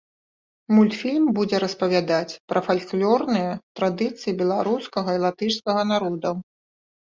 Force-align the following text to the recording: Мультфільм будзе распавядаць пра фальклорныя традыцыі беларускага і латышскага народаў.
Мультфільм 0.75 1.25
будзе 1.39 1.57
распавядаць 1.63 2.37
пра 2.53 2.59
фальклорныя 2.69 3.51
традыцыі 3.81 4.31
беларускага 4.41 5.09
і 5.19 5.23
латышскага 5.27 5.81
народаў. 5.93 6.35